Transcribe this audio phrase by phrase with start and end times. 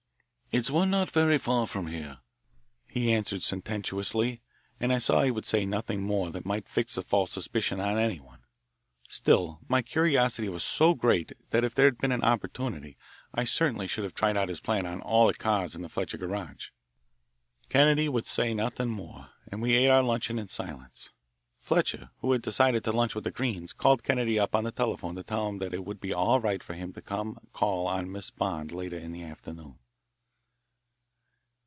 [0.53, 2.17] "It's one not very far from here,"
[2.85, 4.41] he answered sententiously,
[4.81, 7.97] and I saw he would say nothing more that might fix a false suspicion on
[7.97, 8.39] anyone.
[9.07, 12.97] Still, my curiosity was so great that if there had been an opportunity
[13.33, 16.17] I certainly should have tried out his plan on all the cars in the Fletcher
[16.17, 16.71] garage.
[17.69, 21.11] Kennedy would say nothing more, and we ate our luncheon in silence.
[21.61, 25.15] Fletcher, who had decided to lunch with the Greenes, called Kennedy up on the telephone
[25.15, 27.01] to tell him it would be all right for him to
[27.53, 29.77] call on Miss Bond later in the afternoon.